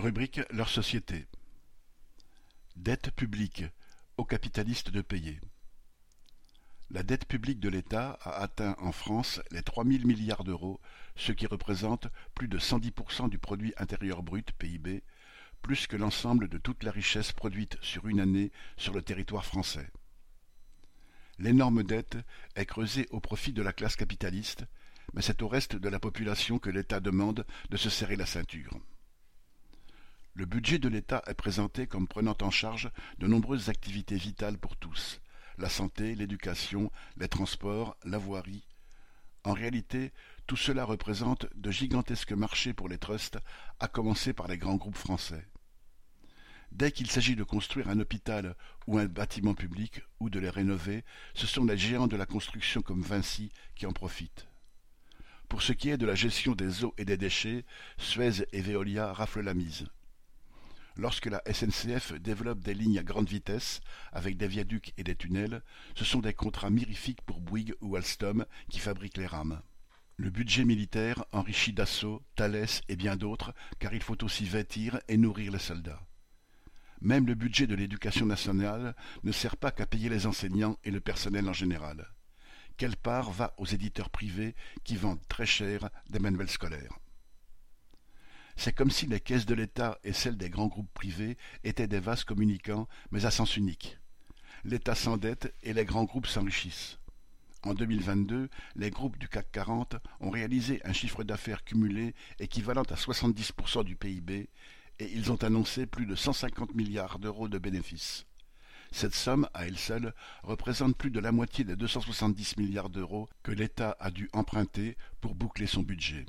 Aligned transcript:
Rubrique 0.00 0.40
leur 0.50 0.70
société. 0.70 1.26
Dette 2.74 3.10
publique, 3.10 3.64
aux 4.16 4.24
capitalistes 4.24 4.90
de 4.90 5.02
payer. 5.02 5.38
La 6.88 7.02
dette 7.02 7.26
publique 7.26 7.60
de 7.60 7.68
l'État 7.68 8.18
a 8.22 8.40
atteint 8.40 8.74
en 8.78 8.92
France 8.92 9.42
les 9.50 9.62
trois 9.62 9.84
mille 9.84 10.06
milliards 10.06 10.42
d'euros, 10.42 10.80
ce 11.16 11.32
qui 11.32 11.46
représente 11.46 12.08
plus 12.34 12.48
de 12.48 12.58
110% 12.58 13.28
du 13.28 13.36
produit 13.36 13.74
intérieur 13.76 14.22
brut 14.22 14.52
PIB, 14.52 15.02
plus 15.60 15.86
que 15.86 15.98
l'ensemble 15.98 16.48
de 16.48 16.56
toute 16.56 16.82
la 16.82 16.92
richesse 16.92 17.32
produite 17.32 17.76
sur 17.82 18.08
une 18.08 18.20
année 18.20 18.52
sur 18.78 18.94
le 18.94 19.02
territoire 19.02 19.44
français. 19.44 19.90
L'énorme 21.38 21.82
dette 21.82 22.16
est 22.56 22.64
creusée 22.64 23.06
au 23.10 23.20
profit 23.20 23.52
de 23.52 23.60
la 23.60 23.74
classe 23.74 23.96
capitaliste, 23.96 24.64
mais 25.12 25.20
c'est 25.20 25.42
au 25.42 25.48
reste 25.48 25.76
de 25.76 25.88
la 25.90 26.00
population 26.00 26.58
que 26.58 26.70
l'État 26.70 27.00
demande 27.00 27.44
de 27.68 27.76
se 27.76 27.90
serrer 27.90 28.16
la 28.16 28.24
ceinture. 28.24 28.80
Le 30.40 30.46
budget 30.46 30.78
de 30.78 30.88
l'État 30.88 31.22
est 31.26 31.34
présenté 31.34 31.86
comme 31.86 32.08
prenant 32.08 32.34
en 32.40 32.50
charge 32.50 32.90
de 33.18 33.26
nombreuses 33.26 33.68
activités 33.68 34.16
vitales 34.16 34.56
pour 34.56 34.74
tous, 34.74 35.20
la 35.58 35.68
santé, 35.68 36.14
l'éducation, 36.14 36.90
les 37.18 37.28
transports, 37.28 37.94
la 38.04 38.16
voirie. 38.16 38.66
En 39.44 39.52
réalité, 39.52 40.12
tout 40.46 40.56
cela 40.56 40.86
représente 40.86 41.46
de 41.56 41.70
gigantesques 41.70 42.32
marchés 42.32 42.72
pour 42.72 42.88
les 42.88 42.96
trusts, 42.96 43.38
à 43.80 43.86
commencer 43.86 44.32
par 44.32 44.48
les 44.48 44.56
grands 44.56 44.76
groupes 44.76 44.96
français. 44.96 45.46
Dès 46.72 46.90
qu'il 46.90 47.10
s'agit 47.10 47.36
de 47.36 47.44
construire 47.44 47.90
un 47.90 48.00
hôpital 48.00 48.56
ou 48.86 48.96
un 48.96 49.04
bâtiment 49.04 49.52
public 49.52 50.00
ou 50.20 50.30
de 50.30 50.38
les 50.38 50.48
rénover, 50.48 51.04
ce 51.34 51.46
sont 51.46 51.66
les 51.66 51.76
géants 51.76 52.06
de 52.06 52.16
la 52.16 52.24
construction 52.24 52.80
comme 52.80 53.02
Vinci 53.02 53.52
qui 53.74 53.84
en 53.84 53.92
profitent. 53.92 54.48
Pour 55.50 55.60
ce 55.60 55.74
qui 55.74 55.90
est 55.90 55.98
de 55.98 56.06
la 56.06 56.14
gestion 56.14 56.54
des 56.54 56.82
eaux 56.82 56.94
et 56.96 57.04
des 57.04 57.18
déchets, 57.18 57.66
Suez 57.98 58.46
et 58.54 58.62
Veolia 58.62 59.12
raflent 59.12 59.42
la 59.42 59.52
mise. 59.52 59.86
Lorsque 60.96 61.26
la 61.26 61.42
SNCF 61.50 62.12
développe 62.14 62.60
des 62.60 62.74
lignes 62.74 62.98
à 62.98 63.02
grande 63.02 63.28
vitesse, 63.28 63.80
avec 64.12 64.36
des 64.36 64.48
viaducs 64.48 64.92
et 64.98 65.04
des 65.04 65.14
tunnels, 65.14 65.62
ce 65.94 66.04
sont 66.04 66.20
des 66.20 66.34
contrats 66.34 66.70
mirifiques 66.70 67.22
pour 67.22 67.40
Bouygues 67.40 67.74
ou 67.80 67.96
Alstom 67.96 68.44
qui 68.68 68.80
fabriquent 68.80 69.18
les 69.18 69.26
rames. 69.26 69.62
Le 70.16 70.30
budget 70.30 70.64
militaire 70.64 71.24
enrichit 71.32 71.72
Dassault, 71.72 72.22
Thalès 72.34 72.82
et 72.88 72.96
bien 72.96 73.16
d'autres, 73.16 73.54
car 73.78 73.94
il 73.94 74.02
faut 74.02 74.22
aussi 74.22 74.44
vêtir 74.44 75.00
et 75.08 75.16
nourrir 75.16 75.52
les 75.52 75.58
soldats. 75.58 76.02
Même 77.00 77.26
le 77.26 77.34
budget 77.34 77.66
de 77.66 77.74
l'éducation 77.74 78.26
nationale 78.26 78.94
ne 79.22 79.32
sert 79.32 79.56
pas 79.56 79.70
qu'à 79.70 79.86
payer 79.86 80.10
les 80.10 80.26
enseignants 80.26 80.76
et 80.84 80.90
le 80.90 81.00
personnel 81.00 81.48
en 81.48 81.54
général. 81.54 82.06
Quelle 82.76 82.96
part 82.96 83.30
va 83.30 83.54
aux 83.56 83.64
éditeurs 83.64 84.10
privés 84.10 84.54
qui 84.84 84.96
vendent 84.96 85.26
très 85.28 85.46
cher 85.46 85.88
des 86.10 86.18
manuels 86.18 86.50
scolaires? 86.50 86.98
C'est 88.60 88.74
comme 88.74 88.90
si 88.90 89.06
les 89.06 89.20
caisses 89.20 89.46
de 89.46 89.54
l'État 89.54 89.98
et 90.04 90.12
celles 90.12 90.36
des 90.36 90.50
grands 90.50 90.66
groupes 90.66 90.92
privés 90.92 91.38
étaient 91.64 91.88
des 91.88 91.98
vases 91.98 92.24
communicants, 92.24 92.88
mais 93.10 93.24
à 93.24 93.30
sens 93.30 93.56
unique. 93.56 93.96
L'État 94.64 94.94
s'endette 94.94 95.54
et 95.62 95.72
les 95.72 95.86
grands 95.86 96.04
groupes 96.04 96.26
s'enrichissent. 96.26 96.98
En 97.62 97.72
2022, 97.72 98.50
les 98.76 98.90
groupes 98.90 99.16
du 99.16 99.28
CAC 99.28 99.50
40 99.50 99.96
ont 100.20 100.28
réalisé 100.28 100.82
un 100.84 100.92
chiffre 100.92 101.24
d'affaires 101.24 101.64
cumulé 101.64 102.14
équivalent 102.38 102.82
à 102.82 102.96
70% 102.96 103.82
du 103.82 103.96
PIB 103.96 104.50
et 104.98 105.10
ils 105.10 105.32
ont 105.32 105.42
annoncé 105.42 105.86
plus 105.86 106.04
de 106.04 106.14
150 106.14 106.74
milliards 106.74 107.18
d'euros 107.18 107.48
de 107.48 107.56
bénéfices. 107.56 108.26
Cette 108.92 109.14
somme, 109.14 109.48
à 109.54 109.68
elle 109.68 109.78
seule, 109.78 110.12
représente 110.42 110.98
plus 110.98 111.10
de 111.10 111.20
la 111.20 111.32
moitié 111.32 111.64
des 111.64 111.76
270 111.76 112.58
milliards 112.58 112.90
d'euros 112.90 113.30
que 113.42 113.52
l'État 113.52 113.96
a 114.00 114.10
dû 114.10 114.28
emprunter 114.34 114.98
pour 115.22 115.34
boucler 115.34 115.66
son 115.66 115.80
budget. 115.80 116.26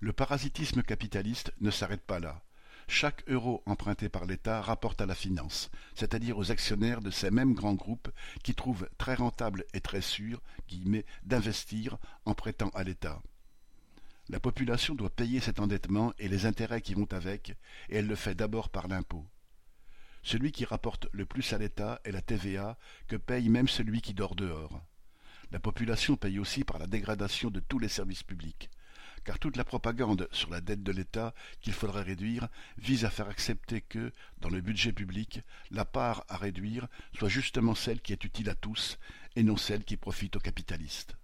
Le 0.00 0.12
parasitisme 0.12 0.82
capitaliste 0.82 1.52
ne 1.60 1.70
s'arrête 1.70 2.04
pas 2.04 2.18
là. 2.18 2.42
Chaque 2.86 3.24
euro 3.28 3.62
emprunté 3.64 4.08
par 4.08 4.26
l'État 4.26 4.60
rapporte 4.60 5.00
à 5.00 5.06
la 5.06 5.14
finance, 5.14 5.70
c'est-à-dire 5.94 6.36
aux 6.36 6.50
actionnaires 6.50 7.00
de 7.00 7.10
ces 7.10 7.30
mêmes 7.30 7.54
grands 7.54 7.74
groupes 7.74 8.10
qui 8.42 8.54
trouvent 8.54 8.88
très 8.98 9.14
rentable 9.14 9.64
et 9.72 9.80
très 9.80 10.02
sûr 10.02 10.42
d'investir 11.24 11.96
en 12.26 12.34
prêtant 12.34 12.68
à 12.70 12.84
l'État. 12.84 13.22
La 14.28 14.40
population 14.40 14.94
doit 14.94 15.14
payer 15.14 15.40
cet 15.40 15.60
endettement 15.60 16.12
et 16.18 16.28
les 16.28 16.46
intérêts 16.46 16.82
qui 16.82 16.94
vont 16.94 17.10
avec, 17.12 17.50
et 17.88 17.96
elle 17.96 18.06
le 18.06 18.16
fait 18.16 18.34
d'abord 18.34 18.68
par 18.70 18.88
l'impôt. 18.88 19.26
Celui 20.22 20.52
qui 20.52 20.64
rapporte 20.64 21.08
le 21.12 21.26
plus 21.26 21.52
à 21.52 21.58
l'État 21.58 22.00
est 22.04 22.12
la 22.12 22.22
TVA, 22.22 22.78
que 23.06 23.16
paye 23.16 23.48
même 23.48 23.68
celui 23.68 24.00
qui 24.00 24.14
dort 24.14 24.34
dehors. 24.34 24.82
La 25.52 25.60
population 25.60 26.16
paye 26.16 26.38
aussi 26.38 26.64
par 26.64 26.78
la 26.78 26.86
dégradation 26.86 27.50
de 27.50 27.60
tous 27.60 27.78
les 27.78 27.88
services 27.88 28.22
publics 28.22 28.70
car 29.24 29.38
toute 29.38 29.56
la 29.56 29.64
propagande 29.64 30.28
sur 30.32 30.50
la 30.50 30.60
dette 30.60 30.82
de 30.82 30.92
l'État 30.92 31.34
qu'il 31.60 31.72
faudrait 31.72 32.02
réduire 32.02 32.48
vise 32.76 33.04
à 33.04 33.10
faire 33.10 33.28
accepter 33.28 33.80
que, 33.80 34.12
dans 34.38 34.50
le 34.50 34.60
budget 34.60 34.92
public, 34.92 35.40
la 35.70 35.84
part 35.84 36.24
à 36.28 36.36
réduire 36.36 36.88
soit 37.16 37.28
justement 37.28 37.74
celle 37.74 38.00
qui 38.00 38.12
est 38.12 38.24
utile 38.24 38.50
à 38.50 38.54
tous, 38.54 38.98
et 39.36 39.42
non 39.42 39.56
celle 39.56 39.84
qui 39.84 39.96
profite 39.96 40.36
aux 40.36 40.40
capitalistes. 40.40 41.16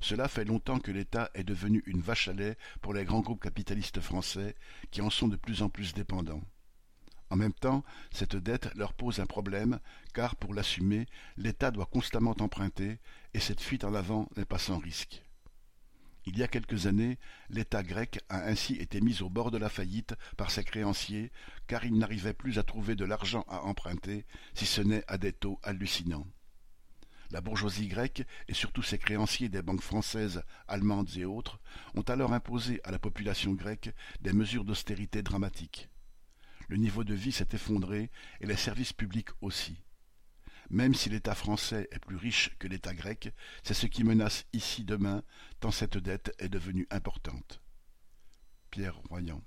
Cela 0.00 0.28
fait 0.28 0.44
longtemps 0.44 0.80
que 0.80 0.90
l'État 0.90 1.30
est 1.34 1.44
devenu 1.44 1.82
une 1.86 2.02
vache 2.02 2.28
à 2.28 2.34
lait 2.34 2.58
pour 2.82 2.92
les 2.92 3.06
grands 3.06 3.22
groupes 3.22 3.42
capitalistes 3.42 4.00
français, 4.00 4.54
qui 4.90 5.00
en 5.00 5.08
sont 5.08 5.28
de 5.28 5.36
plus 5.36 5.62
en 5.62 5.70
plus 5.70 5.94
dépendants. 5.94 6.42
En 7.30 7.36
même 7.36 7.54
temps, 7.54 7.84
cette 8.12 8.36
dette 8.36 8.72
leur 8.74 8.92
pose 8.92 9.18
un 9.18 9.26
problème, 9.26 9.80
car 10.12 10.36
pour 10.36 10.52
l'assumer, 10.52 11.06
l'État 11.38 11.70
doit 11.70 11.86
constamment 11.86 12.36
emprunter, 12.38 12.98
et 13.32 13.40
cette 13.40 13.62
fuite 13.62 13.84
en 13.84 13.94
avant 13.94 14.28
n'est 14.36 14.44
pas 14.44 14.58
sans 14.58 14.78
risque. 14.78 15.23
Il 16.26 16.38
y 16.38 16.42
a 16.42 16.48
quelques 16.48 16.86
années, 16.86 17.18
l'État 17.50 17.82
grec 17.82 18.20
a 18.30 18.46
ainsi 18.46 18.74
été 18.74 19.00
mis 19.02 19.20
au 19.20 19.28
bord 19.28 19.50
de 19.50 19.58
la 19.58 19.68
faillite 19.68 20.14
par 20.38 20.50
ses 20.50 20.64
créanciers, 20.64 21.30
car 21.66 21.84
il 21.84 21.98
n'arrivait 21.98 22.32
plus 22.32 22.58
à 22.58 22.62
trouver 22.62 22.94
de 22.94 23.04
l'argent 23.04 23.44
à 23.48 23.62
emprunter, 23.62 24.24
si 24.54 24.64
ce 24.64 24.80
n'est 24.80 25.04
à 25.06 25.18
des 25.18 25.32
taux 25.32 25.60
hallucinants. 25.62 26.26
La 27.30 27.42
bourgeoisie 27.42 27.88
grecque, 27.88 28.24
et 28.48 28.54
surtout 28.54 28.82
ses 28.82 28.98
créanciers 28.98 29.50
des 29.50 29.60
banques 29.60 29.82
françaises, 29.82 30.42
allemandes 30.66 31.10
et 31.16 31.24
autres, 31.26 31.60
ont 31.94 32.02
alors 32.02 32.32
imposé 32.32 32.80
à 32.84 32.90
la 32.90 32.98
population 32.98 33.52
grecque 33.52 33.92
des 34.20 34.32
mesures 34.32 34.64
d'austérité 34.64 35.22
dramatiques. 35.22 35.90
Le 36.68 36.76
niveau 36.76 37.04
de 37.04 37.14
vie 37.14 37.32
s'est 37.32 37.48
effondré 37.52 38.10
et 38.40 38.46
les 38.46 38.56
services 38.56 38.94
publics 38.94 39.30
aussi. 39.42 39.83
Même 40.70 40.94
si 40.94 41.08
l'État 41.08 41.34
français 41.34 41.88
est 41.90 41.98
plus 41.98 42.16
riche 42.16 42.56
que 42.58 42.68
l'État 42.68 42.94
grec, 42.94 43.32
c'est 43.62 43.74
ce 43.74 43.86
qui 43.86 44.04
menace 44.04 44.46
ici 44.52 44.84
demain, 44.84 45.22
tant 45.60 45.70
cette 45.70 45.98
dette 45.98 46.34
est 46.38 46.48
devenue 46.48 46.86
importante. 46.90 47.60
Pierre 48.70 48.96
Royan 49.08 49.42